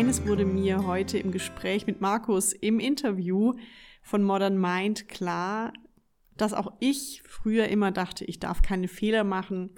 [0.00, 3.52] eines wurde mir heute im Gespräch mit Markus im Interview
[4.00, 5.74] von Modern Mind klar,
[6.38, 9.72] dass auch ich früher immer dachte, ich darf keine Fehler machen,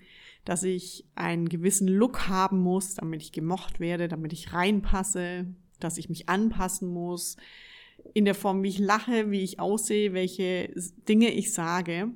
[0.45, 5.99] dass ich einen gewissen Look haben muss, damit ich gemocht werde, damit ich reinpasse, dass
[5.99, 7.37] ich mich anpassen muss,
[8.15, 10.73] in der Form, wie ich lache, wie ich aussehe, welche
[11.09, 12.13] Dinge ich sage.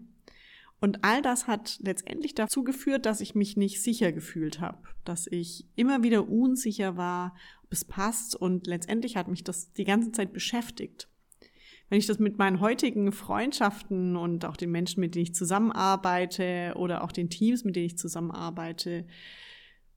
[0.78, 5.26] Und all das hat letztendlich dazu geführt, dass ich mich nicht sicher gefühlt habe, dass
[5.26, 7.34] ich immer wieder unsicher war,
[7.70, 11.08] es passt und letztendlich hat mich das die ganze Zeit beschäftigt.
[11.88, 16.74] Wenn ich das mit meinen heutigen Freundschaften und auch den Menschen, mit denen ich zusammenarbeite
[16.76, 19.06] oder auch den Teams, mit denen ich zusammenarbeite,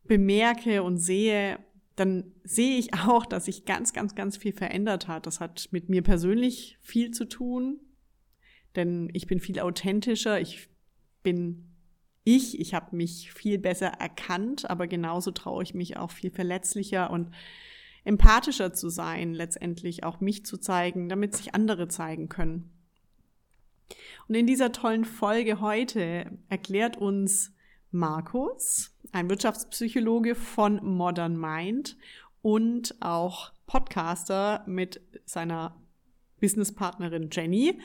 [0.04, 1.60] bemerke und sehe,
[1.96, 5.26] dann sehe ich auch, dass sich ganz, ganz, ganz viel verändert hat.
[5.26, 7.80] Das hat mit mir persönlich viel zu tun,
[8.76, 10.70] denn ich bin viel authentischer, ich
[11.24, 11.69] bin
[12.36, 17.10] ich, ich habe mich viel besser erkannt, aber genauso traue ich mich auch viel verletzlicher
[17.10, 17.32] und
[18.04, 22.72] empathischer zu sein, letztendlich auch mich zu zeigen, damit sich andere zeigen können.
[24.28, 27.52] Und in dieser tollen Folge heute erklärt uns
[27.92, 31.98] Markus, ein Wirtschaftspsychologe von Modern Mind
[32.44, 35.76] und auch Podcaster mit seiner
[36.40, 37.80] Businesspartnerin Jenny,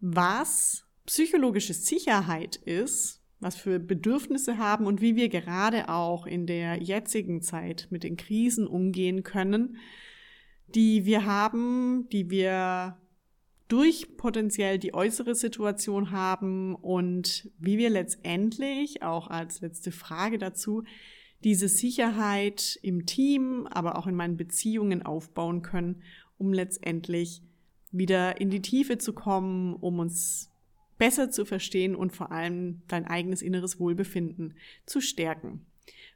[0.00, 6.80] was psychologische Sicherheit ist, was für Bedürfnisse haben und wie wir gerade auch in der
[6.80, 9.78] jetzigen Zeit mit den Krisen umgehen können,
[10.68, 12.96] die wir haben, die wir
[13.66, 20.84] durch potenziell die äußere Situation haben und wie wir letztendlich auch als letzte Frage dazu
[21.42, 26.02] diese Sicherheit im Team, aber auch in meinen Beziehungen aufbauen können,
[26.38, 27.42] um letztendlich
[27.90, 30.50] wieder in die Tiefe zu kommen, um uns
[31.00, 35.66] besser zu verstehen und vor allem dein eigenes inneres Wohlbefinden zu stärken.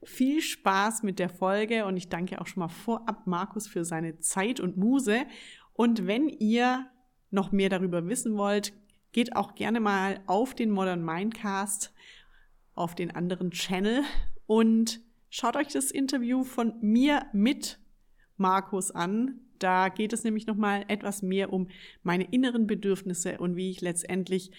[0.05, 4.19] Viel Spaß mit der Folge und ich danke auch schon mal vorab Markus für seine
[4.19, 5.25] Zeit und Muse.
[5.73, 6.87] Und wenn ihr
[7.31, 8.75] noch mehr darüber wissen wollt,
[9.13, 11.95] geht auch gerne mal auf den Modern Mindcast,
[12.75, 14.03] auf den anderen Channel
[14.45, 15.01] und
[15.31, 17.79] schaut euch das Interview von mir mit
[18.37, 19.41] Markus an.
[19.59, 21.69] Da geht es nämlich nochmal etwas mehr um
[22.03, 24.51] meine inneren Bedürfnisse und wie ich letztendlich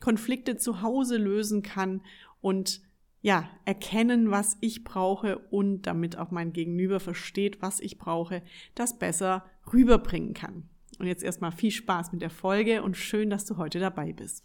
[0.00, 2.02] Konflikte zu Hause lösen kann
[2.40, 2.80] und
[3.22, 8.42] ja, erkennen, was ich brauche und damit auch mein Gegenüber versteht, was ich brauche,
[8.74, 10.68] das besser rüberbringen kann.
[10.98, 14.44] Und jetzt erstmal viel Spaß mit der Folge und schön, dass du heute dabei bist.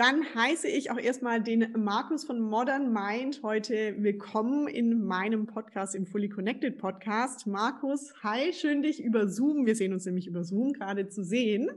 [0.00, 5.94] Dann heiße ich auch erstmal den Markus von Modern Mind heute willkommen in meinem Podcast,
[5.94, 7.46] im Fully Connected Podcast.
[7.46, 11.68] Markus, hi, schön dich über Zoom, wir sehen uns nämlich über Zoom gerade zu sehen.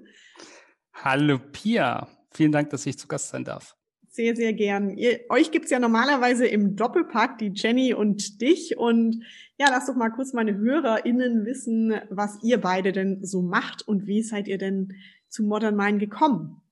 [0.94, 3.76] Hallo Pia, vielen Dank, dass ich zu Gast sein darf.
[4.08, 4.92] Sehr, sehr gern.
[4.92, 8.78] Ihr, euch gibt's ja normalerweise im Doppelpack, die Jenny und dich.
[8.78, 9.22] Und
[9.60, 14.08] ja, lass doch mal kurz meine HörerInnen wissen, was ihr beide denn so macht und
[14.08, 14.94] wie seid ihr denn
[15.28, 16.63] zu Modern Mind gekommen?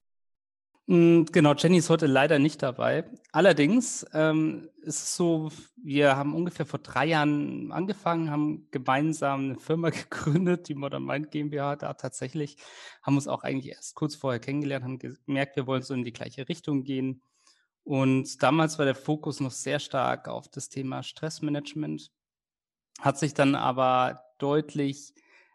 [0.87, 3.05] Mm, genau, Jenny ist heute leider nicht dabei.
[3.31, 9.59] Allerdings ähm, ist es so, wir haben ungefähr vor drei Jahren angefangen, haben gemeinsam eine
[9.59, 12.57] Firma gegründet, die Modern Mind GmbH, da tatsächlich,
[13.03, 16.13] haben uns auch eigentlich erst kurz vorher kennengelernt, haben gemerkt, wir wollen so in die
[16.13, 17.21] gleiche Richtung gehen.
[17.83, 22.11] Und damals war der Fokus noch sehr stark auf das Thema Stressmanagement,
[22.99, 25.13] hat sich dann aber deutlich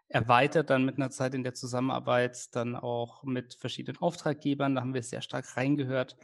[0.09, 4.75] erweitert dann mit einer Zeit in der Zusammenarbeit dann auch mit verschiedenen Auftraggebern.
[4.75, 6.17] Da haben wir sehr stark reingehört,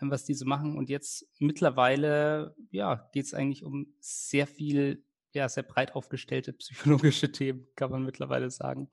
[0.00, 0.76] ähm, was diese machen.
[0.76, 7.30] Und jetzt mittlerweile, ja, geht es eigentlich um sehr viel, ja, sehr breit aufgestellte psychologische
[7.30, 8.90] Themen, kann man mittlerweile sagen.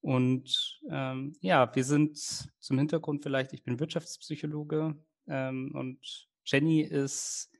[0.00, 4.94] Und ähm, ja, wir sind zum Hintergrund vielleicht, ich bin Wirtschaftspsychologe
[5.26, 7.50] ähm, und Jenny ist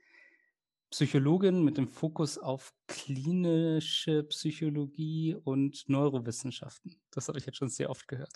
[0.97, 6.99] Psychologin mit dem Fokus auf klinische Psychologie und Neurowissenschaften.
[7.11, 8.33] Das habe ich jetzt schon sehr oft gehört.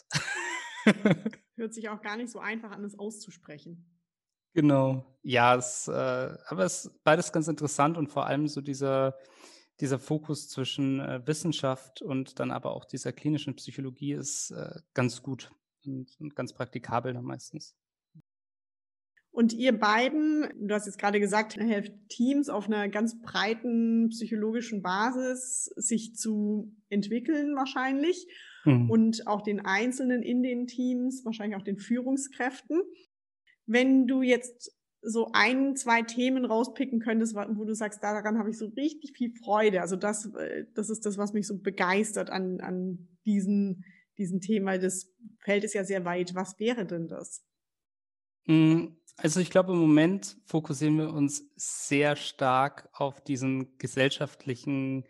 [1.57, 3.99] Hört sich auch gar nicht so einfach an, es auszusprechen.
[4.53, 5.07] Genau.
[5.23, 5.93] Ja, es, äh,
[6.49, 9.17] aber es ist beides ganz interessant und vor allem so dieser,
[9.81, 15.23] dieser Fokus zwischen äh, Wissenschaft und dann aber auch dieser klinischen Psychologie ist äh, ganz
[15.23, 15.51] gut
[15.87, 17.75] und, und ganz praktikabel dann meistens.
[19.33, 24.83] Und ihr beiden, du hast jetzt gerade gesagt, helft Teams auf einer ganz breiten psychologischen
[24.83, 28.27] Basis sich zu entwickeln wahrscheinlich
[28.65, 28.91] mhm.
[28.91, 32.83] und auch den Einzelnen in den Teams, wahrscheinlich auch den Führungskräften.
[33.67, 34.73] Wenn du jetzt
[35.03, 39.33] so ein, zwei Themen rauspicken könntest, wo du sagst, daran habe ich so richtig viel
[39.43, 39.81] Freude.
[39.81, 43.85] Also das, äh, das ist das, was mich so begeistert an, an diesen,
[44.19, 44.77] diesen Thema.
[44.77, 46.35] Das Feld ist ja sehr weit.
[46.35, 47.45] Was wäre denn das?
[48.47, 48.97] Mhm.
[49.23, 55.05] Also ich glaube, im Moment fokussieren wir uns sehr stark auf diesen gesellschaftlichen,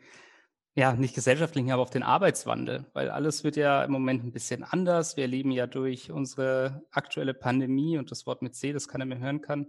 [0.75, 4.65] ja, nicht gesellschaftlichen, aber auf den Arbeitswandel, weil alles wird ja im Moment ein bisschen
[4.65, 5.17] anders.
[5.17, 9.21] Wir erleben ja durch unsere aktuelle Pandemie und das Wort mit C, das keiner mehr
[9.21, 9.69] hören kann,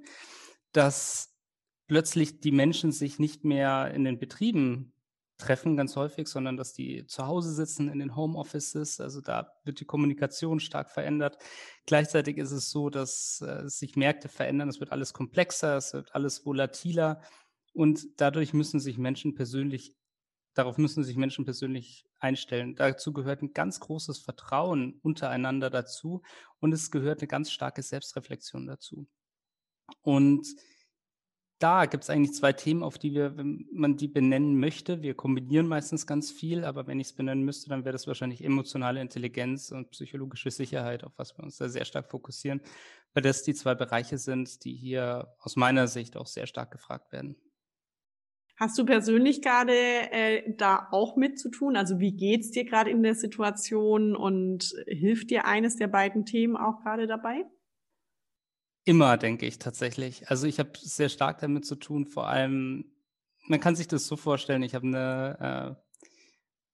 [0.72, 1.36] dass
[1.88, 4.92] plötzlich die Menschen sich nicht mehr in den Betrieben
[5.42, 9.02] treffen, ganz häufig, sondern dass die zu Hause sitzen in den Homeoffices.
[9.02, 11.38] Also da wird die Kommunikation stark verändert.
[11.86, 14.70] Gleichzeitig ist es so, dass äh, sich Märkte verändern.
[14.70, 17.22] Es wird alles komplexer, es wird alles volatiler
[17.74, 19.96] und dadurch müssen sich Menschen persönlich
[20.54, 22.76] Darauf müssen sich Menschen persönlich einstellen.
[22.76, 26.24] Dazu gehört ein ganz großes Vertrauen untereinander dazu
[26.60, 29.08] und es gehört eine ganz starke Selbstreflexion dazu.
[30.02, 30.46] Und
[31.62, 35.14] da gibt es eigentlich zwei Themen, auf die wir, wenn man die benennen möchte, wir
[35.14, 39.00] kombinieren meistens ganz viel, aber wenn ich es benennen müsste, dann wäre das wahrscheinlich emotionale
[39.00, 42.62] Intelligenz und psychologische Sicherheit, auf was wir uns da sehr stark fokussieren,
[43.14, 47.12] weil das die zwei Bereiche sind, die hier aus meiner Sicht auch sehr stark gefragt
[47.12, 47.36] werden.
[48.58, 51.76] Hast du persönlich gerade äh, da auch mit zu tun?
[51.76, 56.58] Also wie geht's dir gerade in der Situation und hilft dir eines der beiden Themen
[56.58, 57.46] auch gerade dabei?
[58.84, 60.30] Immer, denke ich tatsächlich.
[60.30, 62.92] Also ich habe sehr stark damit zu tun, vor allem,
[63.48, 66.02] man kann sich das so vorstellen, ich habe eine äh,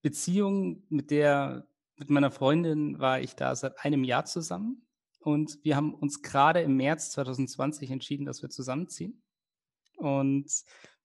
[0.01, 1.68] Beziehung, mit der,
[1.98, 4.88] mit meiner Freundin war ich da seit einem Jahr zusammen
[5.19, 9.21] und wir haben uns gerade im März 2020 entschieden, dass wir zusammenziehen.
[9.98, 10.45] Und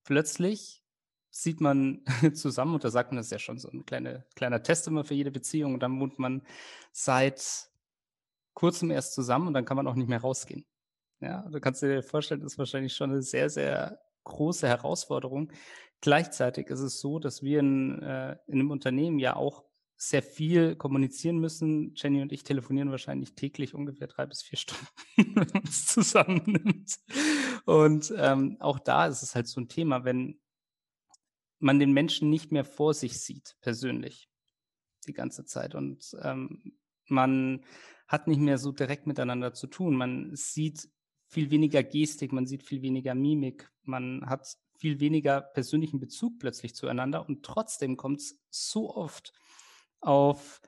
[0.05, 0.85] plötzlich
[1.31, 2.05] sieht man
[2.35, 5.15] zusammen, und da sagt man, das ja schon so ein kleine, kleiner Test immer für
[5.15, 6.43] jede Beziehung, und dann wohnt man
[6.93, 7.71] seit
[8.55, 10.65] kurzem erst zusammen und dann kann man auch nicht mehr rausgehen.
[11.23, 15.53] Ja, du kannst dir vorstellen, das ist wahrscheinlich schon eine sehr, sehr große Herausforderung.
[16.01, 19.65] Gleichzeitig ist es so, dass wir in, äh, in einem Unternehmen ja auch
[19.97, 21.95] sehr viel kommunizieren müssen.
[21.95, 24.87] Jenny und ich telefonieren wahrscheinlich täglich ungefähr drei bis vier Stunden,
[25.17, 26.99] wenn man es zusammennimmt.
[27.67, 30.41] Und ähm, auch da ist es halt so ein Thema, wenn
[31.61, 34.29] man den Menschen nicht mehr vor sich sieht, persönlich,
[35.07, 35.77] die ganze Zeit.
[35.77, 36.77] Und ähm,
[37.07, 37.65] man
[38.09, 39.95] hat nicht mehr so direkt miteinander zu tun.
[39.95, 40.89] Man sieht
[41.33, 44.47] viel weniger Gestik, man sieht viel weniger Mimik, man hat
[44.77, 49.33] viel weniger persönlichen Bezug plötzlich zueinander und trotzdem kommt es so oft
[50.01, 50.61] auf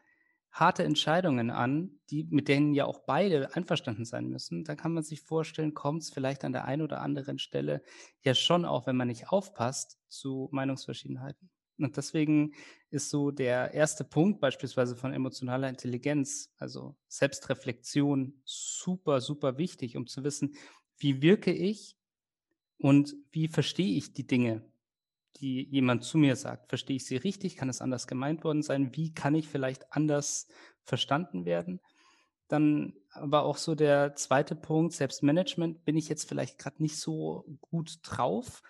[0.51, 5.03] harte Entscheidungen an, die, mit denen ja auch beide einverstanden sein müssen, dann kann man
[5.03, 7.83] sich vorstellen, kommt es vielleicht an der einen oder anderen Stelle
[8.23, 11.51] ja schon auch, wenn man nicht aufpasst, zu Meinungsverschiedenheiten.
[11.79, 12.55] Und deswegen
[12.91, 20.07] ist so der erste Punkt beispielsweise von emotionaler Intelligenz, also Selbstreflexion, super, super wichtig, um
[20.07, 20.55] zu wissen,
[20.99, 21.97] wie wirke ich
[22.79, 24.63] und wie verstehe ich die Dinge,
[25.37, 26.69] die jemand zu mir sagt.
[26.69, 27.57] Verstehe ich sie richtig?
[27.57, 28.95] Kann es anders gemeint worden sein?
[28.95, 30.47] Wie kann ich vielleicht anders
[30.85, 31.81] verstanden werden?
[32.47, 37.45] Dann aber auch so der zweite Punkt, Selbstmanagement, bin ich jetzt vielleicht gerade nicht so
[37.61, 38.63] gut drauf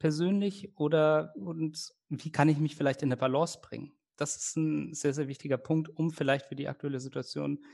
[0.00, 3.92] persönlich oder und wie kann ich mich vielleicht in eine Balance bringen?
[4.16, 7.64] Das ist ein sehr, sehr wichtiger Punkt, um vielleicht für die aktuelle Situation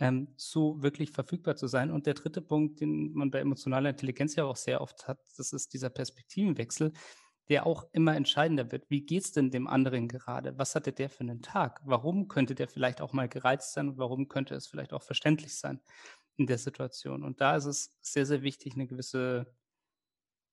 [0.00, 1.90] ähm, so wirklich verfügbar zu sein.
[1.90, 5.52] Und der dritte Punkt, den man bei emotionaler Intelligenz ja auch sehr oft hat, das
[5.52, 6.94] ist dieser Perspektivenwechsel
[7.48, 8.88] der auch immer entscheidender wird.
[8.88, 10.56] Wie geht es denn dem anderen gerade?
[10.58, 11.80] Was hatte der für einen Tag?
[11.84, 13.98] Warum könnte der vielleicht auch mal gereizt sein?
[13.98, 15.80] Warum könnte es vielleicht auch verständlich sein
[16.36, 17.24] in der Situation?
[17.24, 19.52] Und da ist es sehr, sehr wichtig, eine gewisse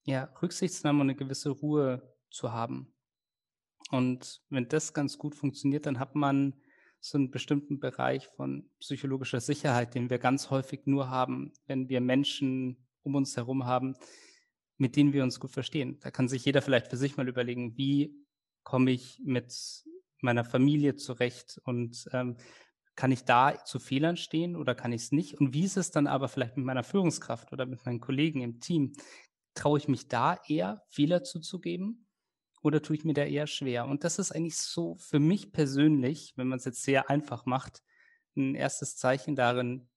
[0.09, 2.01] ja, Rücksichtsnahme und eine gewisse Ruhe
[2.31, 2.91] zu haben.
[3.91, 6.53] Und wenn das ganz gut funktioniert, dann hat man
[6.99, 12.01] so einen bestimmten Bereich von psychologischer Sicherheit, den wir ganz häufig nur haben, wenn wir
[12.01, 13.95] Menschen um uns herum haben,
[14.77, 15.99] mit denen wir uns gut verstehen.
[16.01, 18.15] Da kann sich jeder vielleicht für sich mal überlegen, wie
[18.63, 19.53] komme ich mit
[20.21, 22.35] meiner Familie zurecht und ähm,
[22.95, 25.39] kann ich da zu Fehlern stehen oder kann ich es nicht?
[25.39, 28.59] Und wie ist es dann aber vielleicht mit meiner Führungskraft oder mit meinen Kollegen im
[28.59, 28.91] Team?
[29.59, 32.07] Traue ich mich da eher, Fehler zuzugeben
[32.61, 33.85] oder tue ich mir da eher schwer?
[33.87, 37.83] Und das ist eigentlich so für mich persönlich, wenn man es jetzt sehr einfach macht,
[38.37, 39.89] ein erstes Zeichen darin,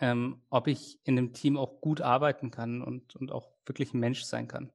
[0.00, 4.00] ähm, ob ich in dem Team auch gut arbeiten kann und, und auch wirklich ein
[4.00, 4.72] Mensch sein kann.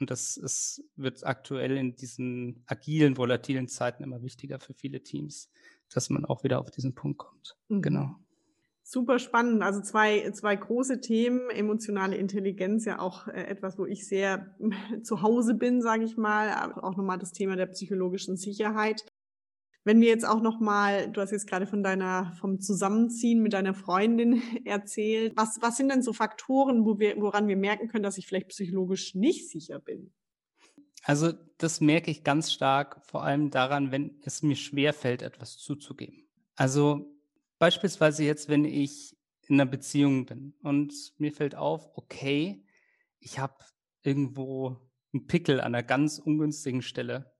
[0.00, 5.48] Und das ist, wird aktuell in diesen agilen, volatilen Zeiten immer wichtiger für viele Teams,
[5.92, 7.56] dass man auch wieder auf diesen Punkt kommt.
[7.68, 7.82] Mhm.
[7.82, 8.16] Genau.
[8.90, 9.62] Super spannend.
[9.62, 11.50] Also zwei, zwei große Themen.
[11.50, 14.56] Emotionale Intelligenz, ja auch äh, etwas, wo ich sehr
[15.02, 16.52] zu Hause bin, sage ich mal.
[16.52, 19.04] Aber auch nochmal das Thema der psychologischen Sicherheit.
[19.84, 23.52] Wenn wir jetzt auch noch mal, du hast jetzt gerade von deiner vom Zusammenziehen mit
[23.52, 28.04] deiner Freundin erzählt, was was sind denn so Faktoren, wo wir, woran wir merken können,
[28.04, 30.14] dass ich vielleicht psychologisch nicht sicher bin?
[31.02, 35.58] Also das merke ich ganz stark, vor allem daran, wenn es mir schwer fällt, etwas
[35.58, 36.26] zuzugeben.
[36.56, 37.17] Also
[37.58, 39.16] beispielsweise jetzt, wenn ich
[39.48, 42.64] in einer Beziehung bin und mir fällt auf, okay,
[43.20, 43.56] ich habe
[44.02, 44.78] irgendwo
[45.12, 47.32] einen Pickel an einer ganz ungünstigen Stelle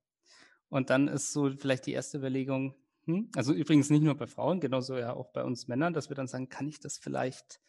[0.68, 2.75] Und dann ist so vielleicht die erste Überlegung,
[3.06, 6.16] hm, also übrigens nicht nur bei Frauen, genauso ja auch bei uns Männern, dass wir
[6.16, 7.60] dann sagen, kann ich das vielleicht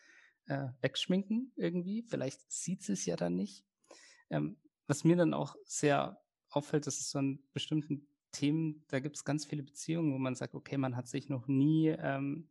[0.48, 2.04] äh, wegschminken irgendwie?
[2.04, 3.66] Vielleicht sieht sie es ja dann nicht.
[4.30, 9.16] Ähm, was mir dann auch sehr auffällt, das ist so an bestimmten Themen, da gibt
[9.16, 12.48] es ganz viele Beziehungen, wo man sagt, okay, man hat sich noch nie ähm,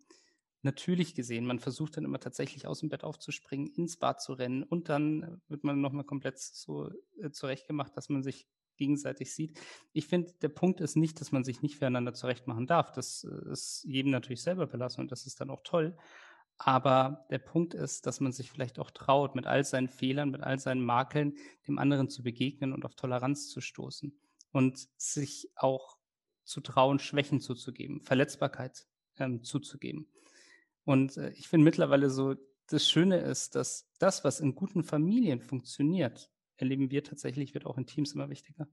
[0.63, 1.47] natürlich gesehen.
[1.47, 5.41] Man versucht dann immer tatsächlich aus dem Bett aufzuspringen, ins Bad zu rennen und dann
[5.49, 6.91] wird man nochmal komplett so
[7.23, 9.61] äh, zurechtgemacht, dass man sich gegenseitig sieht.
[9.93, 12.93] Ich finde, der Punkt ist nicht, dass man sich nicht füreinander zurechtmachen darf.
[12.93, 15.97] Das äh, ist jedem natürlich selber belassen und das ist dann auch toll.
[16.61, 20.43] Aber der Punkt ist, dass man sich vielleicht auch traut, mit all seinen Fehlern, mit
[20.43, 21.37] all seinen Makeln
[21.69, 24.19] dem anderen zu begegnen und auf Toleranz zu stoßen
[24.53, 25.99] und sich auch
[26.45, 28.87] zu trauen, Schwächen zuzugeben, Verletzbarkeit
[29.19, 30.11] ähm, zuzugeben.
[30.85, 32.35] Und äh, ich finde mittlerweile so,
[32.69, 37.79] das Schöne ist, dass das, was in guten Familien funktioniert, erleben wir tatsächlich, wird auch
[37.79, 38.69] in Teams immer wichtiger.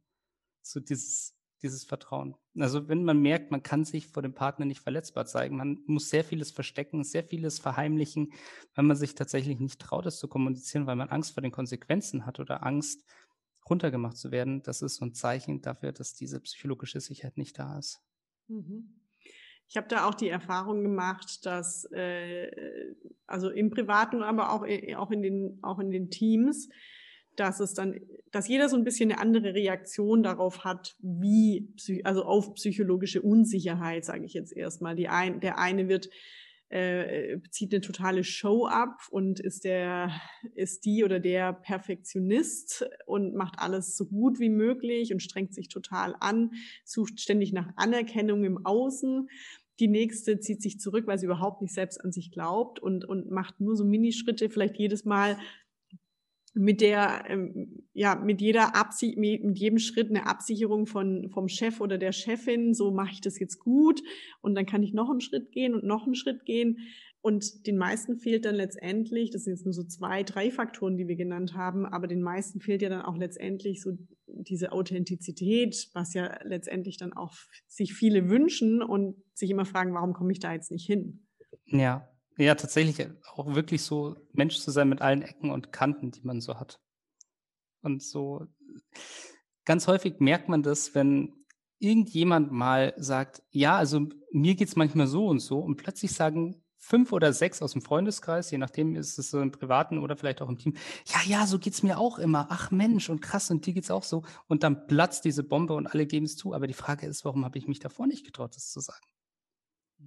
[0.61, 2.35] So dieses, dieses Vertrauen.
[2.57, 6.09] Also wenn man merkt, man kann sich vor dem Partner nicht verletzbar zeigen, man muss
[6.09, 8.33] sehr vieles verstecken, sehr vieles verheimlichen,
[8.73, 12.25] weil man sich tatsächlich nicht traut, es zu kommunizieren, weil man Angst vor den Konsequenzen
[12.25, 13.05] hat oder Angst,
[13.69, 17.77] runtergemacht zu werden, das ist so ein Zeichen dafür, dass diese psychologische Sicherheit nicht da
[17.77, 18.01] ist.
[18.47, 19.01] Mhm.
[19.67, 22.51] Ich habe da auch die Erfahrung gemacht, dass äh,
[23.25, 26.69] also im Privaten, aber auch, auch, in den, auch in den Teams,
[27.35, 27.99] dass es dann,
[28.31, 34.05] dass jeder so ein bisschen eine andere Reaktion darauf hat, wie, also auf psychologische Unsicherheit,
[34.05, 34.95] sage ich jetzt erstmal.
[34.95, 36.09] Die ein, der eine wird
[36.69, 40.11] äh, zieht eine totale Show ab und ist der,
[40.55, 45.69] ist die oder der Perfektionist und macht alles so gut wie möglich und strengt sich
[45.69, 46.51] total an,
[46.83, 49.29] sucht ständig nach Anerkennung im Außen.
[49.79, 53.29] Die nächste zieht sich zurück, weil sie überhaupt nicht selbst an sich glaubt und, und
[53.29, 55.37] macht nur so Minischritte, vielleicht jedes Mal
[56.55, 61.81] mit der, ähm, ja, mit jeder Absicht, mit jedem Schritt eine Absicherung von, vom Chef
[61.81, 64.01] oder der Chefin, so mache ich das jetzt gut
[64.41, 66.79] und dann kann ich noch einen Schritt gehen und noch einen Schritt gehen.
[67.21, 71.07] Und den meisten fehlt dann letztendlich, das sind jetzt nur so zwei, drei Faktoren, die
[71.07, 73.97] wir genannt haben, aber den meisten fehlt ja dann auch letztendlich so
[74.27, 77.33] diese Authentizität, was ja letztendlich dann auch
[77.67, 81.25] sich viele wünschen und sich immer fragen, warum komme ich da jetzt nicht hin?
[81.65, 86.21] Ja, ja, tatsächlich auch wirklich so Mensch zu sein mit allen Ecken und Kanten, die
[86.23, 86.79] man so hat.
[87.81, 88.45] Und so
[89.63, 91.33] ganz häufig merkt man das, wenn
[91.79, 97.11] irgendjemand mal sagt, ja, also mir geht's manchmal so und so und plötzlich sagen fünf
[97.11, 100.49] oder sechs aus dem Freundeskreis, je nachdem ist es so im Privaten oder vielleicht auch
[100.49, 100.75] im Team,
[101.07, 102.47] ja, ja, so geht's mir auch immer.
[102.49, 104.23] Ach Mensch und krass und dir geht's auch so.
[104.47, 106.53] Und dann platzt diese Bombe und alle geben es zu.
[106.53, 109.05] Aber die Frage ist, warum habe ich mich davor nicht getraut, das zu sagen?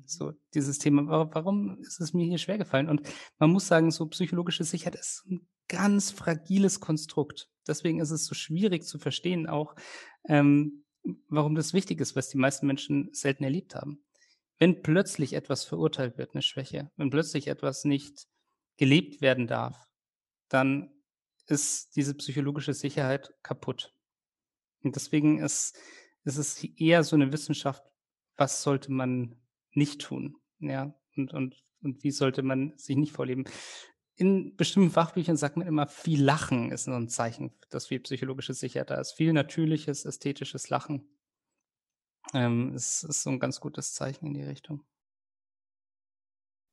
[0.07, 2.89] So dieses Thema, warum ist es mir hier schwer gefallen?
[2.89, 3.03] Und
[3.39, 7.49] man muss sagen, so psychologische Sicherheit ist ein ganz fragiles Konstrukt.
[7.67, 9.75] Deswegen ist es so schwierig zu verstehen auch,
[10.29, 10.85] ähm,
[11.29, 14.05] warum das wichtig ist, was die meisten Menschen selten erlebt haben.
[14.59, 18.27] Wenn plötzlich etwas verurteilt wird, eine Schwäche, wenn plötzlich etwas nicht
[18.77, 19.89] gelebt werden darf,
[20.49, 20.91] dann
[21.47, 23.95] ist diese psychologische Sicherheit kaputt.
[24.83, 25.77] Und deswegen ist,
[26.25, 27.83] ist es eher so eine Wissenschaft,
[28.37, 29.37] was sollte man
[29.79, 30.37] nicht tun.
[30.59, 33.45] Ja, und, und, und wie sollte man sich nicht vorleben?
[34.17, 38.53] In bestimmten Fachbüchern sagt man immer, viel Lachen ist so ein Zeichen, dass viel psychologische
[38.53, 39.13] Sicherheit da ist.
[39.13, 41.09] Viel natürliches, ästhetisches Lachen
[42.35, 44.83] ähm, ist, ist so ein ganz gutes Zeichen in die Richtung.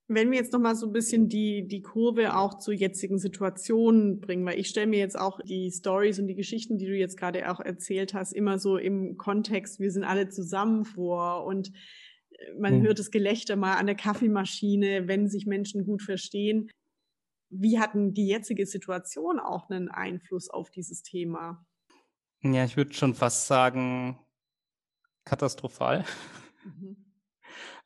[0.07, 4.19] Wenn wir jetzt noch mal so ein bisschen die, die Kurve auch zur jetzigen Situation
[4.19, 7.17] bringen, weil ich stelle mir jetzt auch die Stories und die Geschichten, die du jetzt
[7.17, 11.71] gerade auch erzählt hast, immer so im Kontext, wir sind alle zusammen vor und
[12.59, 12.83] man mhm.
[12.83, 16.69] hört das Gelächter mal an der Kaffeemaschine, wenn sich Menschen gut verstehen.
[17.49, 21.65] Wie hatten die jetzige Situation auch einen Einfluss auf dieses Thema?
[22.41, 24.19] Ja, ich würde schon fast sagen,
[25.23, 26.05] katastrophal.
[26.63, 26.97] Mhm.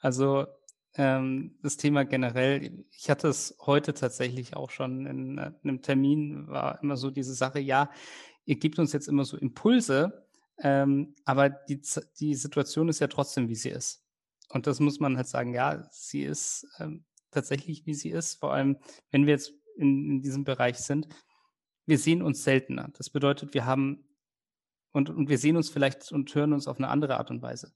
[0.02, 0.48] Also
[0.96, 6.48] ähm, das Thema generell, ich hatte es heute tatsächlich auch schon in, in einem Termin,
[6.48, 7.92] war immer so diese Sache, ja,
[8.46, 10.26] ihr gebt uns jetzt immer so Impulse,
[10.58, 11.82] ähm, aber die,
[12.20, 14.04] die Situation ist ja trotzdem, wie sie ist.
[14.50, 18.54] Und das muss man halt sagen, ja, sie ist ähm, tatsächlich, wie sie ist, vor
[18.54, 18.78] allem,
[19.12, 21.08] wenn wir jetzt in, in diesem Bereich sind.
[21.86, 22.90] Wir sehen uns seltener.
[22.98, 24.06] Das bedeutet, wir haben
[24.92, 27.74] und, und wir sehen uns vielleicht und hören uns auf eine andere Art und Weise.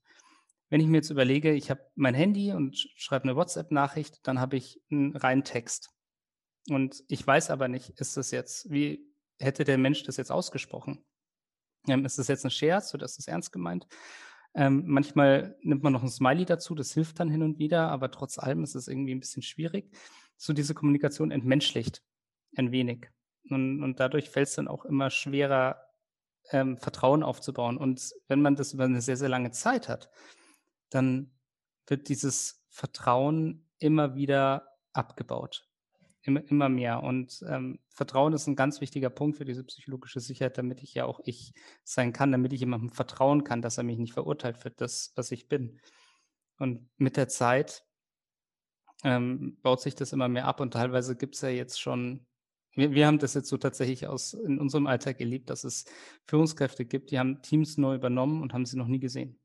[0.68, 4.56] Wenn ich mir jetzt überlege, ich habe mein Handy und schreibe eine WhatsApp-Nachricht, dann habe
[4.56, 5.90] ich einen reinen Text.
[6.68, 9.06] Und ich weiß aber nicht, ist das jetzt, wie
[9.38, 11.04] hätte der Mensch das jetzt ausgesprochen?
[11.86, 13.86] Ähm, ist das jetzt ein Scherz oder ist das ernst gemeint?
[14.54, 18.10] Ähm, manchmal nimmt man noch ein Smiley dazu, das hilft dann hin und wieder, aber
[18.10, 19.90] trotz allem ist es irgendwie ein bisschen schwierig.
[20.36, 22.02] So diese Kommunikation entmenschlicht
[22.56, 23.10] ein wenig.
[23.50, 25.84] Und, und dadurch fällt es dann auch immer schwerer,
[26.50, 27.76] ähm, Vertrauen aufzubauen.
[27.76, 30.10] Und wenn man das über eine sehr, sehr lange Zeit hat,
[30.90, 31.32] dann
[31.86, 35.66] wird dieses Vertrauen immer wieder abgebaut.
[36.26, 37.02] Immer, immer mehr.
[37.02, 41.04] Und ähm, Vertrauen ist ein ganz wichtiger Punkt für diese psychologische Sicherheit, damit ich ja
[41.04, 41.52] auch ich
[41.84, 45.30] sein kann, damit ich jemandem vertrauen kann, dass er mich nicht verurteilt für das, was
[45.30, 45.78] ich bin.
[46.58, 47.84] Und mit der Zeit
[49.04, 52.26] ähm, baut sich das immer mehr ab und teilweise gibt es ja jetzt schon,
[52.72, 55.84] wir, wir haben das jetzt so tatsächlich aus in unserem Alltag erlebt, dass es
[56.26, 59.38] Führungskräfte gibt, die haben Teams neu übernommen und haben sie noch nie gesehen.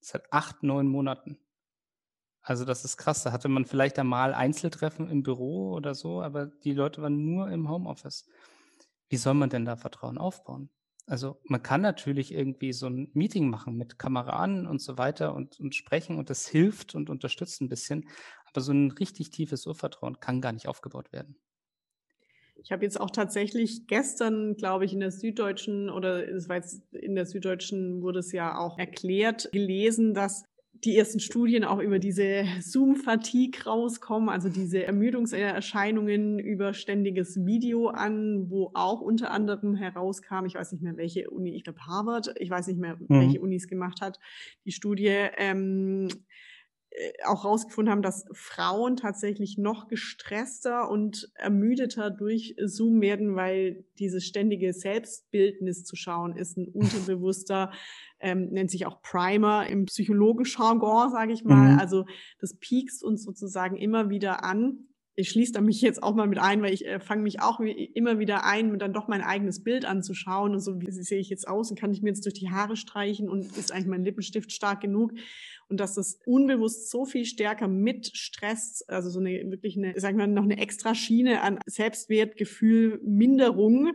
[0.00, 1.38] Seit acht, neun Monaten.
[2.48, 3.24] Also das ist krass.
[3.24, 7.50] Da hatte man vielleicht einmal Einzeltreffen im Büro oder so, aber die Leute waren nur
[7.50, 8.26] im Homeoffice.
[9.10, 10.70] Wie soll man denn da Vertrauen aufbauen?
[11.06, 15.34] Also man kann natürlich irgendwie so ein Meeting machen mit Kamera an und so weiter
[15.34, 18.08] und, und sprechen und das hilft und unterstützt ein bisschen.
[18.46, 21.36] Aber so ein richtig tiefes Urvertrauen kann gar nicht aufgebaut werden.
[22.62, 26.82] Ich habe jetzt auch tatsächlich gestern, glaube ich, in der Süddeutschen oder es war jetzt
[26.94, 30.44] in der Süddeutschen wurde es ja auch erklärt, gelesen, dass
[30.84, 38.50] die ersten Studien auch über diese Zoom-Fatigue rauskommen, also diese Ermüdungserscheinungen über ständiges Video an,
[38.50, 42.50] wo auch unter anderem herauskam, ich weiß nicht mehr welche Uni, ich glaube Harvard, ich
[42.50, 43.06] weiß nicht mehr, mhm.
[43.08, 44.18] welche Uni es gemacht hat,
[44.64, 46.47] die Studie, ähm, äh,
[47.24, 54.24] auch rausgefunden haben, dass Frauen tatsächlich noch gestresster und ermüdeter durch Zoom werden, weil dieses
[54.26, 57.70] ständige Selbstbildnis zu schauen ist ein unterbewusster,
[58.20, 61.74] ähm, nennt sich auch Primer im Psychologen-Jargon, sage ich mal.
[61.74, 61.78] Mhm.
[61.78, 62.04] Also
[62.40, 64.87] das piekst uns sozusagen immer wieder an.
[65.18, 67.58] Ich schließe da mich jetzt auch mal mit ein, weil ich äh, fange mich auch
[67.60, 71.48] immer wieder ein, dann doch mein eigenes Bild anzuschauen und so, wie sehe ich jetzt
[71.48, 74.52] aus und kann ich mir jetzt durch die Haare streichen und ist eigentlich mein Lippenstift
[74.52, 75.12] stark genug?
[75.68, 80.18] und dass das unbewusst so viel stärker mit Stress, also so eine wirklich eine, sagen
[80.18, 83.92] wir noch eine extra Schiene an Selbstwertgefühl, Minderung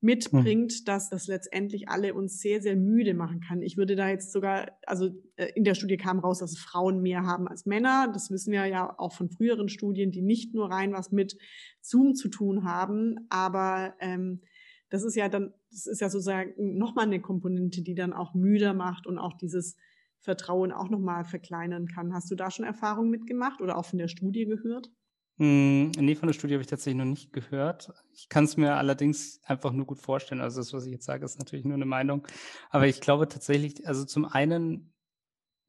[0.00, 0.84] mitbringt, hm.
[0.84, 3.62] dass das letztendlich alle uns sehr, sehr müde machen kann.
[3.62, 7.26] Ich würde da jetzt sogar, also äh, in der Studie kam raus, dass Frauen mehr
[7.26, 8.08] haben als Männer.
[8.12, 11.36] Das wissen wir ja auch von früheren Studien, die nicht nur rein was mit
[11.80, 14.42] Zoom zu tun haben, aber ähm,
[14.88, 18.74] das ist ja dann, das ist ja sozusagen nochmal eine Komponente, die dann auch müder
[18.74, 19.76] macht und auch dieses
[20.20, 22.14] Vertrauen auch nochmal verkleinern kann.
[22.14, 24.90] Hast du da schon Erfahrungen mitgemacht oder auch von der Studie gehört?
[25.38, 27.92] Hm, nee, von der Studie habe ich tatsächlich noch nicht gehört.
[28.12, 30.40] Ich kann es mir allerdings einfach nur gut vorstellen.
[30.40, 32.26] Also das, was ich jetzt sage, ist natürlich nur eine Meinung.
[32.70, 34.92] Aber ich glaube tatsächlich, also zum einen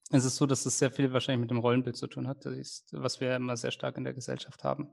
[0.10, 2.90] ist es so, dass es sehr viel wahrscheinlich mit dem Rollenbild zu tun hat, ist,
[2.94, 4.90] was wir immer sehr stark in der Gesellschaft haben.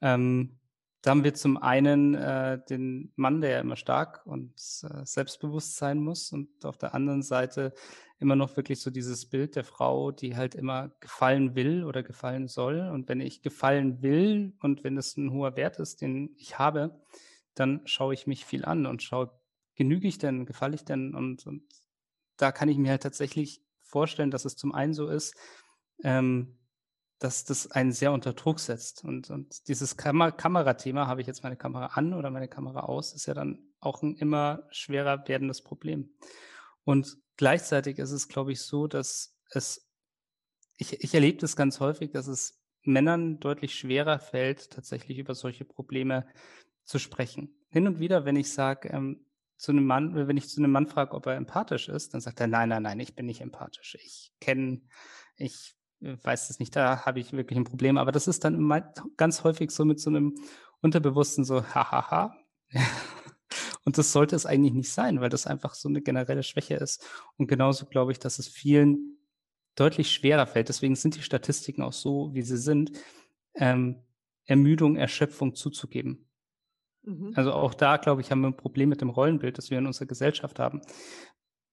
[0.00, 0.58] Ähm,
[1.06, 5.76] da haben wir zum einen äh, den Mann, der ja immer stark und äh, selbstbewusst
[5.76, 7.74] sein muss und auf der anderen Seite
[8.18, 12.48] immer noch wirklich so dieses Bild der Frau, die halt immer gefallen will oder gefallen
[12.48, 12.80] soll.
[12.80, 17.00] Und wenn ich gefallen will und wenn es ein hoher Wert ist, den ich habe,
[17.54, 19.30] dann schaue ich mich viel an und schaue,
[19.76, 21.14] genüge ich denn, gefalle ich denn?
[21.14, 21.62] Und, und
[22.36, 25.36] da kann ich mir halt tatsächlich vorstellen, dass es zum einen so ist,
[26.02, 26.58] ähm,
[27.18, 29.04] dass das einen sehr unter Druck setzt.
[29.04, 33.14] Und, und dieses Kam Kamerathema, habe ich jetzt meine Kamera an oder meine Kamera aus,
[33.14, 36.10] ist ja dann auch ein immer schwerer werdendes Problem.
[36.84, 39.88] Und gleichzeitig ist es, glaube ich, so, dass es,
[40.76, 45.64] ich, ich erlebe das ganz häufig, dass es Männern deutlich schwerer fällt, tatsächlich über solche
[45.64, 46.26] Probleme
[46.84, 47.56] zu sprechen.
[47.70, 49.26] Hin und wieder, wenn ich sage, ähm,
[49.56, 52.40] zu einem Mann, wenn ich zu einem Mann frage, ob er empathisch ist, dann sagt
[52.40, 53.96] er, nein, nein, nein, ich bin nicht empathisch.
[54.02, 54.82] Ich kenne,
[55.36, 57.98] ich weiß es nicht, da habe ich wirklich ein Problem.
[57.98, 58.82] Aber das ist dann
[59.16, 60.34] ganz häufig so mit so einem
[60.80, 62.36] Unterbewussten so, hahaha.
[63.84, 67.06] Und das sollte es eigentlich nicht sein, weil das einfach so eine generelle Schwäche ist.
[67.36, 69.18] Und genauso glaube ich, dass es vielen
[69.76, 70.68] deutlich schwerer fällt.
[70.68, 72.92] Deswegen sind die Statistiken auch so, wie sie sind,
[73.54, 74.02] ähm,
[74.44, 76.28] Ermüdung, Erschöpfung zuzugeben.
[77.02, 77.32] Mhm.
[77.36, 79.86] Also auch da, glaube ich, haben wir ein Problem mit dem Rollenbild, das wir in
[79.86, 80.80] unserer Gesellschaft haben.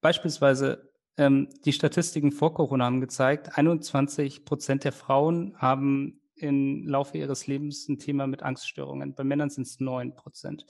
[0.00, 7.18] Beispielsweise ähm, die Statistiken vor Corona haben gezeigt, 21 Prozent der Frauen haben im Laufe
[7.18, 9.14] ihres Lebens ein Thema mit Angststörungen.
[9.14, 10.66] Bei Männern sind es 9 Prozent.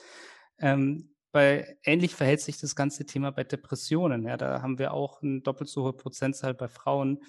[0.58, 4.24] Ähm, bei, ähnlich verhält sich das ganze Thema bei Depressionen.
[4.24, 7.24] Ja, da haben wir auch eine doppelt so hohe Prozentzahl bei Frauen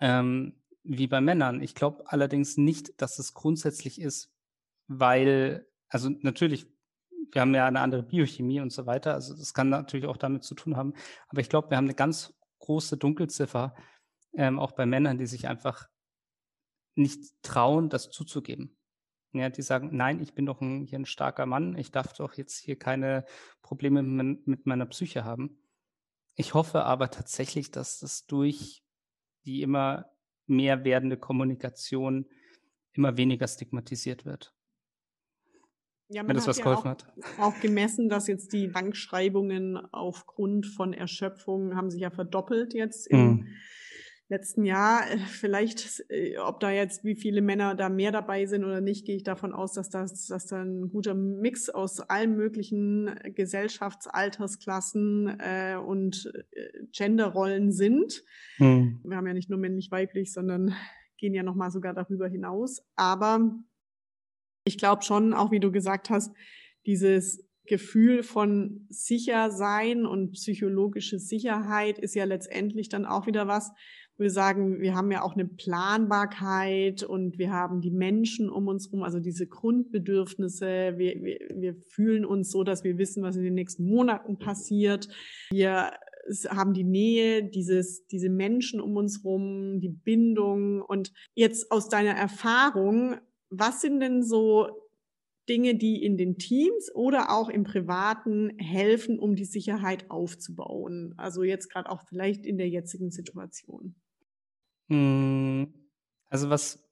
[0.00, 1.60] ähm, wie bei Männern.
[1.62, 4.30] Ich glaube allerdings nicht, dass es grundsätzlich ist,
[4.86, 6.66] weil, also natürlich
[7.34, 9.14] wir haben ja eine andere Biochemie und so weiter.
[9.14, 10.94] Also das kann natürlich auch damit zu tun haben.
[11.28, 13.74] Aber ich glaube, wir haben eine ganz große Dunkelziffer,
[14.34, 15.88] ähm, auch bei Männern, die sich einfach
[16.94, 18.76] nicht trauen, das zuzugeben.
[19.32, 22.34] Ja, die sagen, nein, ich bin doch ein, hier ein starker Mann, ich darf doch
[22.34, 23.24] jetzt hier keine
[23.62, 25.58] Probleme mit meiner Psyche haben.
[26.36, 28.84] Ich hoffe aber tatsächlich, dass das durch
[29.44, 30.06] die immer
[30.46, 32.26] mehr werdende Kommunikation
[32.92, 34.53] immer weniger stigmatisiert wird.
[36.14, 37.06] Ja, wenn das was ja geholfen auch, hat.
[37.38, 43.18] Auch gemessen, dass jetzt die Bankschreibungen aufgrund von Erschöpfung haben sich ja verdoppelt jetzt im
[43.18, 43.46] mm
[44.28, 45.02] letzten Jahr.
[45.28, 49.16] Vielleicht, äh, ob da jetzt wie viele Männer da mehr dabei sind oder nicht, gehe
[49.16, 55.76] ich davon aus, dass das dass da ein guter Mix aus allen möglichen Gesellschaftsaltersklassen äh,
[55.76, 58.22] und äh, Genderrollen sind.
[58.56, 59.00] Hm.
[59.04, 60.74] Wir haben ja nicht nur männlich-weiblich, sondern
[61.18, 62.82] gehen ja nochmal sogar darüber hinaus.
[62.96, 63.54] Aber
[64.64, 66.34] ich glaube schon, auch wie du gesagt hast,
[66.86, 73.72] dieses Gefühl von sicher sein und psychologische Sicherheit ist ja letztendlich dann auch wieder was,
[74.16, 78.86] wir sagen, wir haben ja auch eine Planbarkeit und wir haben die Menschen um uns
[78.86, 80.94] herum, also diese Grundbedürfnisse.
[80.96, 85.08] Wir, wir, wir fühlen uns so, dass wir wissen, was in den nächsten Monaten passiert.
[85.50, 85.90] Wir
[86.48, 90.80] haben die Nähe, dieses, diese Menschen um uns herum, die Bindung.
[90.80, 93.16] Und jetzt aus deiner Erfahrung,
[93.58, 94.68] was sind denn so
[95.48, 101.14] Dinge, die in den Teams oder auch im Privaten helfen, um die Sicherheit aufzubauen?
[101.16, 103.94] Also jetzt gerade auch vielleicht in der jetzigen Situation.
[104.88, 105.72] Hm,
[106.28, 106.84] also was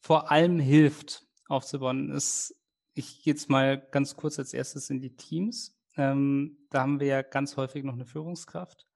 [0.00, 2.54] vor allem hilft aufzubauen, ist,
[2.94, 5.78] ich gehe jetzt mal ganz kurz als erstes in die Teams.
[5.96, 8.86] Ähm, da haben wir ja ganz häufig noch eine Führungskraft.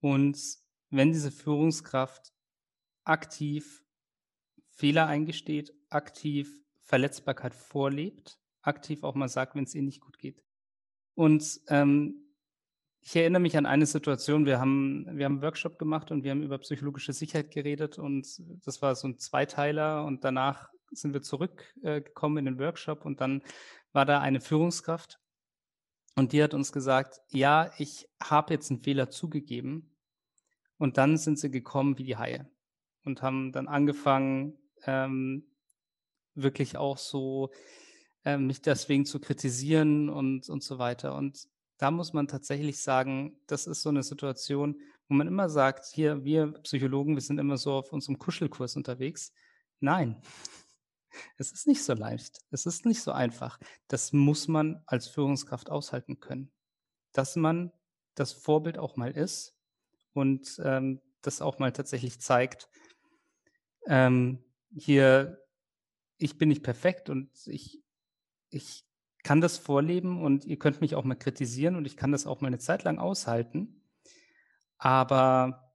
[0.00, 0.38] Und
[0.90, 2.32] wenn diese Führungskraft
[3.04, 3.84] aktiv
[4.70, 10.42] Fehler eingesteht, aktiv Verletzbarkeit vorlebt, aktiv auch mal sagt, wenn es ihr nicht gut geht.
[11.14, 12.30] Und ähm,
[13.02, 16.30] ich erinnere mich an eine Situation, wir haben, wir haben einen Workshop gemacht und wir
[16.30, 18.26] haben über psychologische Sicherheit geredet und
[18.64, 23.20] das war so ein Zweiteiler und danach sind wir zurückgekommen äh, in den Workshop und
[23.20, 23.42] dann
[23.92, 25.18] war da eine Führungskraft
[26.16, 29.96] und die hat uns gesagt, ja, ich habe jetzt einen Fehler zugegeben
[30.76, 32.50] und dann sind sie gekommen wie die Haie
[33.04, 35.49] und haben dann angefangen, ähm,
[36.34, 37.50] wirklich auch so
[38.24, 41.14] äh, mich deswegen zu kritisieren und, und so weiter.
[41.14, 45.86] Und da muss man tatsächlich sagen, das ist so eine Situation, wo man immer sagt,
[45.86, 49.32] hier, wir Psychologen, wir sind immer so auf unserem Kuschelkurs unterwegs.
[49.80, 50.20] Nein,
[51.38, 52.40] es ist nicht so leicht.
[52.50, 53.58] Es ist nicht so einfach.
[53.88, 56.52] Das muss man als Führungskraft aushalten können.
[57.12, 57.72] Dass man
[58.14, 59.56] das Vorbild auch mal ist
[60.12, 62.68] und ähm, das auch mal tatsächlich zeigt,
[63.86, 65.42] ähm, hier,
[66.20, 67.82] ich bin nicht perfekt und ich,
[68.50, 68.84] ich
[69.22, 72.40] kann das vorleben und ihr könnt mich auch mal kritisieren und ich kann das auch
[72.40, 73.82] mal eine Zeit lang aushalten.
[74.78, 75.74] Aber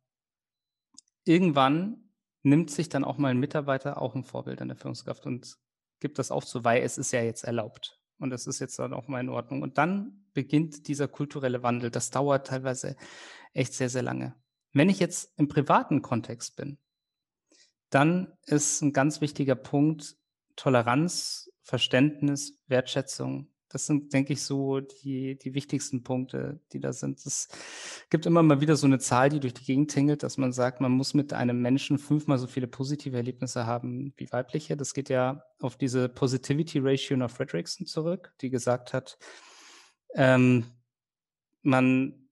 [1.25, 2.09] irgendwann
[2.43, 5.57] nimmt sich dann auch mal ein Mitarbeiter auch ein Vorbild an der Führungskraft und
[5.99, 7.99] gibt das auf zu, weil es ist ja jetzt erlaubt.
[8.17, 9.61] Und es ist jetzt dann auch mal in Ordnung.
[9.61, 11.91] Und dann beginnt dieser kulturelle Wandel.
[11.91, 12.95] Das dauert teilweise
[13.53, 14.35] echt sehr, sehr lange.
[14.73, 16.77] Wenn ich jetzt im privaten Kontext bin,
[17.89, 20.17] dann ist ein ganz wichtiger Punkt
[20.55, 23.49] Toleranz Verständnis, Wertschätzung.
[23.69, 27.25] Das sind, denke ich, so die, die wichtigsten Punkte, die da sind.
[27.25, 27.49] Es
[28.09, 30.79] gibt immer mal wieder so eine Zahl, die durch die Gegend tingelt, dass man sagt,
[30.79, 34.77] man muss mit einem Menschen fünfmal so viele positive Erlebnisse haben wie weibliche.
[34.77, 39.17] Das geht ja auf diese Positivity Ratio nach Fredrickson zurück, die gesagt hat,
[40.13, 40.65] ähm,
[41.63, 42.29] man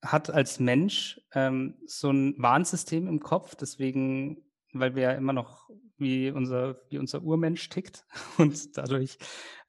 [0.00, 5.68] hat als Mensch ähm, so ein Warnsystem im Kopf, deswegen, weil wir ja immer noch
[5.98, 8.04] wie unser, wie unser Urmensch tickt
[8.38, 9.18] und dadurch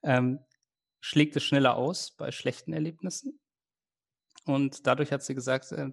[0.04, 0.40] ähm,
[1.00, 3.40] schlägt es schneller aus bei schlechten Erlebnissen.
[4.46, 5.92] Und dadurch hat sie gesagt, äh,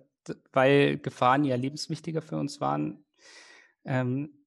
[0.52, 3.04] weil Gefahren ja lebenswichtiger für uns waren,
[3.84, 4.44] ähm,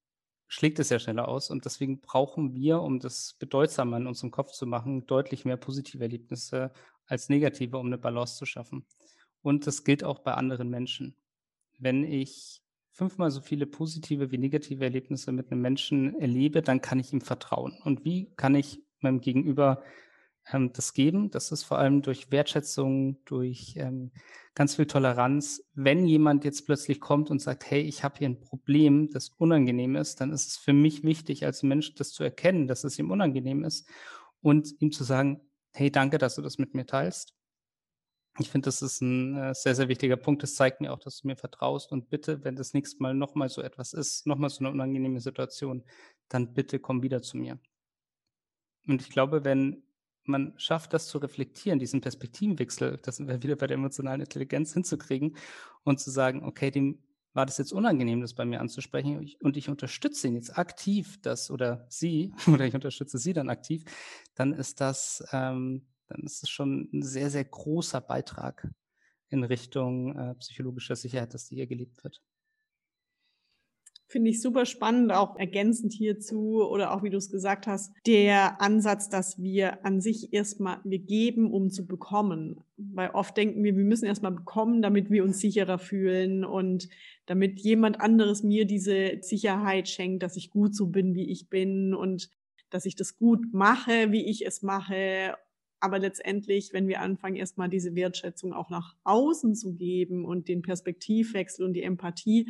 [0.48, 1.50] schlägt es ja schneller aus.
[1.50, 6.04] Und deswegen brauchen wir, um das bedeutsamer in unserem Kopf zu machen, deutlich mehr positive
[6.04, 6.72] Erlebnisse
[7.06, 8.86] als negative, um eine Balance zu schaffen.
[9.42, 11.16] Und das gilt auch bei anderen Menschen.
[11.78, 12.62] Wenn ich
[12.98, 17.22] fünfmal so viele positive wie negative Erlebnisse mit einem Menschen erlebe, dann kann ich ihm
[17.22, 17.78] vertrauen.
[17.84, 19.84] Und wie kann ich meinem Gegenüber
[20.52, 21.30] ähm, das geben?
[21.30, 24.12] Das ist vor allem durch Wertschätzung, durch ähm,
[24.56, 25.64] ganz viel Toleranz.
[25.76, 29.96] Wenn jemand jetzt plötzlich kommt und sagt, hey, ich habe hier ein Problem, das unangenehm
[29.96, 33.12] ist, dann ist es für mich wichtig, als Mensch das zu erkennen, dass es ihm
[33.12, 33.88] unangenehm ist
[34.42, 37.36] und ihm zu sagen, hey, danke, dass du das mit mir teilst.
[38.40, 40.44] Ich finde, das ist ein äh, sehr, sehr wichtiger Punkt.
[40.44, 41.92] Das zeigt mir auch, dass du mir vertraust.
[41.92, 45.84] Und bitte, wenn das nächste Mal nochmal so etwas ist, nochmal so eine unangenehme Situation,
[46.30, 47.60] dann bitte komm wieder zu mir.
[48.88, 49.84] Und ich glaube, wenn
[50.24, 55.38] man schafft, das zu reflektieren, diesen Perspektivenwechsel, das wir wieder bei der emotionalen Intelligenz hinzukriegen
[55.84, 57.00] und zu sagen, okay, dem
[57.34, 61.52] war das jetzt unangenehm, das bei mir anzusprechen und ich unterstütze ihn jetzt aktiv, das
[61.52, 63.84] oder sie, oder ich unterstütze sie dann aktiv,
[64.36, 68.68] dann ist das ähm, dann ist es schon ein sehr, sehr großer Beitrag
[69.30, 72.22] in Richtung äh, psychologischer Sicherheit, dass die hier gelebt wird.
[74.10, 78.62] Finde ich super spannend, auch ergänzend hierzu oder auch wie du es gesagt hast, der
[78.62, 82.64] Ansatz, dass wir an sich erstmal, wir geben, um zu bekommen.
[82.78, 86.88] Weil oft denken wir, wir müssen erstmal bekommen, damit wir uns sicherer fühlen und
[87.26, 91.94] damit jemand anderes mir diese Sicherheit schenkt, dass ich gut so bin, wie ich bin
[91.94, 92.30] und
[92.70, 95.36] dass ich das gut mache, wie ich es mache
[95.80, 100.62] aber letztendlich, wenn wir anfangen, erstmal diese Wertschätzung auch nach außen zu geben und den
[100.62, 102.48] Perspektivwechsel und die Empathie,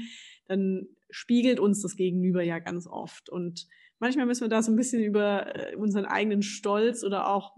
[0.48, 3.30] dann spiegelt uns das Gegenüber ja ganz oft.
[3.30, 3.68] Und
[4.00, 7.58] manchmal müssen wir da so ein bisschen über äh, unseren eigenen Stolz oder auch,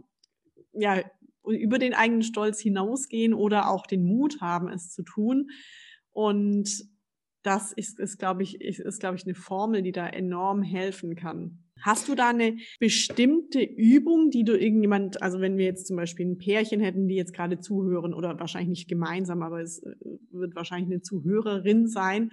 [0.73, 1.01] ja,
[1.45, 5.49] über den eigenen Stolz hinausgehen oder auch den Mut haben, es zu tun.
[6.11, 6.69] Und
[7.43, 11.15] das ist, ist glaube ich, ist, ist, glaube ich, eine Formel, die da enorm helfen
[11.15, 11.63] kann.
[11.81, 16.25] Hast du da eine bestimmte Übung, die du irgendjemand, also wenn wir jetzt zum Beispiel
[16.25, 19.95] ein Pärchen hätten, die jetzt gerade zuhören oder wahrscheinlich nicht gemeinsam, aber es äh,
[20.31, 22.31] wird wahrscheinlich eine Zuhörerin sein,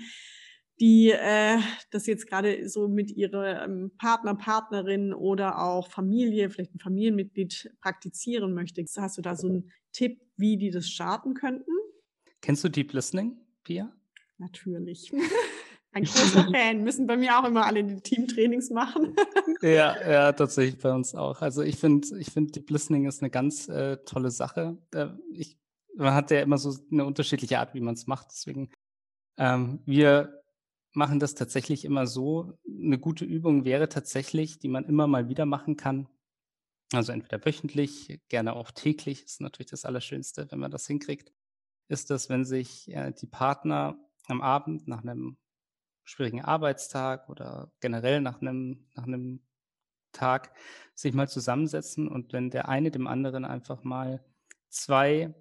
[0.80, 1.58] die äh,
[1.90, 7.72] das jetzt gerade so mit ihrer ähm, Partner, Partnerin oder auch Familie, vielleicht ein Familienmitglied
[7.80, 8.84] praktizieren möchte.
[8.96, 11.70] Hast du da so einen Tipp, wie die das starten könnten?
[12.42, 13.90] Kennst du Deep Listening, Pia?
[14.38, 15.12] Natürlich.
[15.96, 16.84] Ein großer Fan.
[16.84, 19.16] Müssen bei mir auch immer alle die Teamtrainings machen.
[19.62, 21.40] ja, ja, tatsächlich bei uns auch.
[21.40, 24.76] Also ich finde, ich finde, Deep Listening ist eine ganz äh, tolle Sache.
[25.32, 25.56] Ich,
[25.96, 28.26] man hat ja immer so eine unterschiedliche Art, wie man es macht.
[28.30, 28.68] Deswegen,
[29.38, 30.42] ähm, wir
[30.92, 32.58] machen das tatsächlich immer so.
[32.68, 36.10] Eine gute Übung wäre tatsächlich, die man immer mal wieder machen kann.
[36.92, 41.32] Also entweder wöchentlich, gerne auch täglich, ist natürlich das Allerschönste, wenn man das hinkriegt,
[41.88, 45.38] ist das, wenn sich äh, die Partner am Abend nach einem
[46.06, 49.42] schwierigen Arbeitstag oder generell nach einem, nach einem
[50.12, 50.52] Tag
[50.94, 54.24] sich mal zusammensetzen und wenn der eine dem anderen einfach mal
[54.68, 55.34] zwei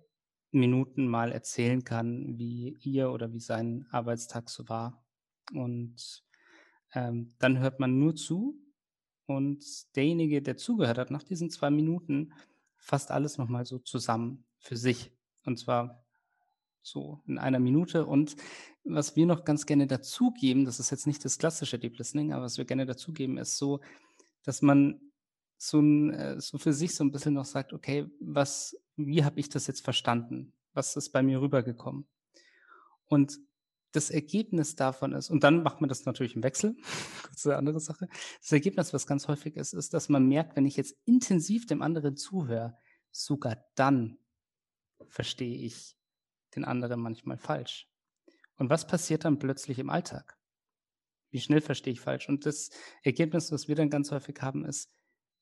[0.52, 5.06] Minuten mal erzählen kann, wie ihr oder wie sein Arbeitstag so war.
[5.54, 6.24] Und
[6.94, 8.60] ähm, dann hört man nur zu
[9.28, 9.64] und
[9.96, 12.34] derjenige, der zugehört hat, nach diesen zwei Minuten
[12.78, 15.12] fasst alles nochmal so zusammen für sich.
[15.44, 16.05] Und zwar
[16.86, 18.06] so in einer Minute.
[18.06, 18.36] Und
[18.84, 22.44] was wir noch ganz gerne dazugeben, das ist jetzt nicht das klassische Deep Listening, aber
[22.44, 23.80] was wir gerne dazugeben, ist so,
[24.44, 25.02] dass man
[25.58, 29.40] so, ein, äh, so für sich so ein bisschen noch sagt, okay, was, wie habe
[29.40, 30.54] ich das jetzt verstanden?
[30.74, 32.08] Was ist bei mir rübergekommen?
[33.06, 33.40] Und
[33.94, 36.76] das Ergebnis davon ist, und dann macht man das natürlich im Wechsel,
[37.30, 38.08] das ist eine andere Sache.
[38.42, 41.82] Das Ergebnis, was ganz häufig ist, ist, dass man merkt, wenn ich jetzt intensiv dem
[41.82, 42.78] anderen zuhöre,
[43.12, 44.18] sogar dann
[45.08, 45.96] verstehe ich
[46.56, 47.88] den anderen manchmal falsch.
[48.58, 50.38] Und was passiert dann plötzlich im Alltag?
[51.32, 52.30] Wie schnell verstehe ich falsch?
[52.30, 52.70] Und das
[53.04, 54.92] Ergebnis, was wir dann ganz häufig haben, ist,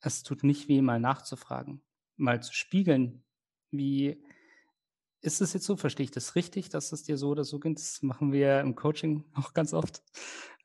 [0.02, 1.82] es tut nicht weh, mal nachzufragen,
[2.18, 3.24] mal zu spiegeln,
[3.72, 4.24] wie
[5.22, 5.78] ist es jetzt so?
[5.78, 7.78] Verstehe ich das richtig, dass es dir so oder so geht?
[7.78, 10.04] Das machen wir im Coaching auch ganz oft.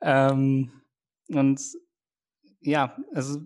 [0.01, 0.73] Ähm,
[1.29, 1.61] und
[2.61, 3.41] ja, also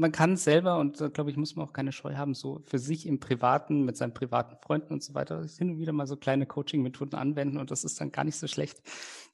[0.00, 2.78] man kann selber, und da glaube ich, muss man auch keine Scheu haben, so für
[2.78, 6.16] sich im Privaten, mit seinen privaten Freunden und so weiter, hin und wieder mal so
[6.16, 8.82] kleine Coaching-Methoden anwenden und das ist dann gar nicht so schlecht,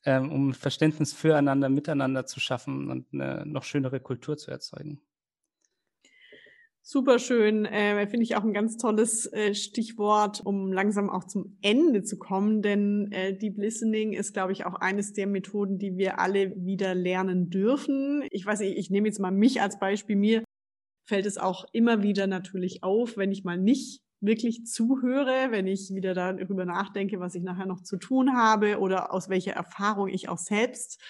[0.05, 5.01] ähm, um Verständnis füreinander, miteinander zu schaffen und eine noch schönere Kultur zu erzeugen.
[6.83, 11.59] Super schön, äh, finde ich auch ein ganz tolles äh, Stichwort, um langsam auch zum
[11.61, 15.97] Ende zu kommen, denn äh, Deep Listening ist, glaube ich, auch eines der Methoden, die
[15.97, 18.25] wir alle wieder lernen dürfen.
[18.31, 20.15] Ich weiß nicht, ich nehme jetzt mal mich als Beispiel.
[20.15, 20.45] Mir
[21.07, 25.95] fällt es auch immer wieder natürlich auf, wenn ich mal nicht wirklich zuhöre, wenn ich
[25.95, 30.29] wieder darüber nachdenke, was ich nachher noch zu tun habe oder aus welcher Erfahrung ich
[30.29, 31.01] auch selbst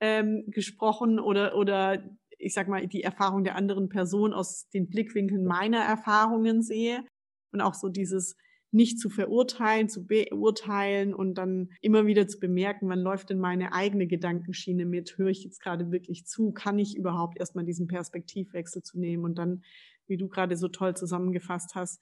[0.00, 2.02] ähm, gesprochen oder oder
[2.38, 7.04] ich sag mal, die Erfahrung der anderen Person aus den Blickwinkeln meiner Erfahrungen sehe.
[7.50, 8.36] Und auch so dieses
[8.76, 13.72] nicht zu verurteilen, zu beurteilen und dann immer wieder zu bemerken, wann läuft denn meine
[13.72, 18.82] eigene Gedankenschiene mit, höre ich jetzt gerade wirklich zu, kann ich überhaupt erstmal diesen Perspektivwechsel
[18.82, 19.24] zu nehmen?
[19.24, 19.62] Und dann,
[20.06, 22.00] wie du gerade so toll zusammengefasst hast,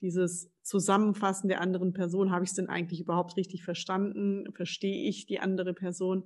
[0.00, 5.26] dieses Zusammenfassen der anderen Person, habe ich es denn eigentlich überhaupt richtig verstanden, verstehe ich
[5.26, 6.24] die andere Person?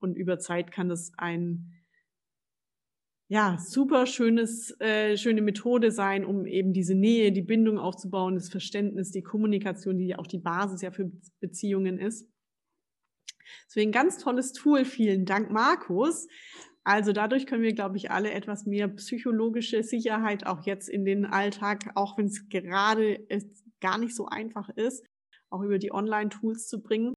[0.00, 1.72] Und über Zeit kann das ein
[3.34, 8.48] ja, super schönes, äh, schöne Methode sein, um eben diese Nähe, die Bindung aufzubauen, das
[8.48, 12.30] Verständnis, die Kommunikation, die ja auch die Basis ja für Beziehungen ist.
[13.66, 14.84] Deswegen ganz tolles Tool.
[14.84, 16.28] Vielen Dank, Markus.
[16.84, 21.26] Also dadurch können wir, glaube ich, alle etwas mehr psychologische Sicherheit auch jetzt in den
[21.26, 23.26] Alltag, auch wenn es gerade
[23.80, 25.04] gar nicht so einfach ist,
[25.50, 27.14] auch über die Online-Tools zu bringen.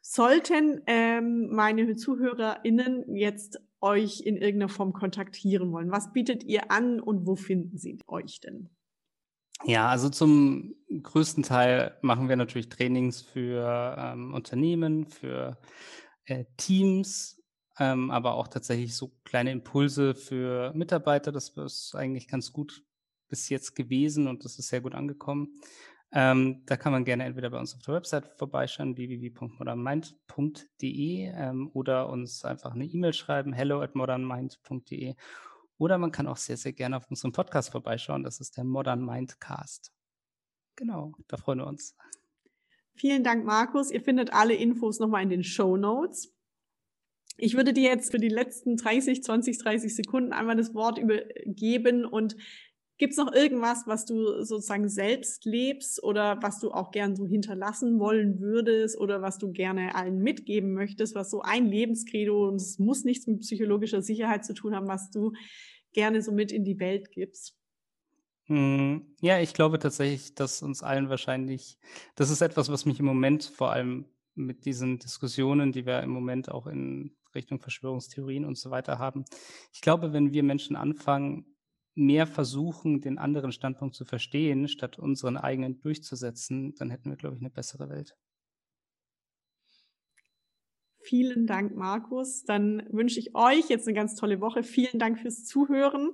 [0.00, 7.00] Sollten ähm, meine ZuhörerInnen jetzt euch in irgendeiner Form kontaktieren wollen, was bietet ihr an
[7.00, 8.70] und wo finden sie euch denn?
[9.62, 15.58] Ja, also zum größten Teil machen wir natürlich Trainings für ähm, Unternehmen, für
[16.24, 17.42] äh, Teams,
[17.78, 21.30] ähm, aber auch tatsächlich so kleine Impulse für Mitarbeiter.
[21.30, 22.82] Das ist eigentlich ganz gut
[23.28, 25.60] bis jetzt gewesen und das ist sehr gut angekommen.
[26.16, 32.08] Ähm, da kann man gerne entweder bei uns auf der Website vorbeischauen, www.modernmind.de ähm, oder
[32.08, 35.16] uns einfach eine E-Mail schreiben, hello at modernmind.de
[35.76, 38.22] oder man kann auch sehr, sehr gerne auf unserem Podcast vorbeischauen.
[38.22, 39.92] Das ist der Modern Mindcast.
[40.76, 41.96] Genau, da freuen wir uns.
[42.94, 43.90] Vielen Dank, Markus.
[43.90, 46.32] Ihr findet alle Infos nochmal in den Show Notes.
[47.36, 52.04] Ich würde dir jetzt für die letzten 30, 20, 30 Sekunden einmal das Wort übergeben
[52.04, 52.36] und
[52.96, 57.26] Gibt es noch irgendwas, was du sozusagen selbst lebst oder was du auch gern so
[57.26, 62.56] hinterlassen wollen würdest oder was du gerne allen mitgeben möchtest, was so ein Lebenskredo und
[62.56, 65.32] es muss nichts mit psychologischer Sicherheit zu tun haben, was du
[65.92, 67.56] gerne so mit in die Welt gibst?
[68.46, 71.78] Hm, ja, ich glaube tatsächlich, dass uns allen wahrscheinlich,
[72.14, 76.10] das ist etwas, was mich im Moment vor allem mit diesen Diskussionen, die wir im
[76.10, 79.24] Moment auch in Richtung Verschwörungstheorien und so weiter haben.
[79.72, 81.53] Ich glaube, wenn wir Menschen anfangen,
[81.94, 87.36] mehr versuchen, den anderen Standpunkt zu verstehen, statt unseren eigenen durchzusetzen, dann hätten wir, glaube
[87.36, 88.16] ich, eine bessere Welt.
[91.04, 92.44] Vielen Dank, Markus.
[92.44, 94.62] Dann wünsche ich euch jetzt eine ganz tolle Woche.
[94.62, 96.10] Vielen Dank fürs Zuhören.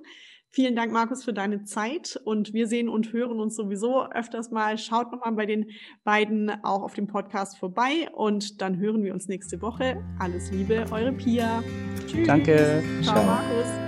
[0.53, 2.19] Vielen Dank, Markus, für deine Zeit.
[2.25, 4.77] Und wir sehen und hören uns sowieso öfters mal.
[4.77, 5.69] Schaut nochmal bei den
[6.03, 8.09] beiden auch auf dem Podcast vorbei.
[8.13, 10.03] Und dann hören wir uns nächste Woche.
[10.19, 11.63] Alles Liebe, eure Pia.
[12.05, 12.27] Tschüss.
[12.27, 12.83] Danke.
[13.01, 13.25] Ciao, Ciao.
[13.25, 13.80] Markus.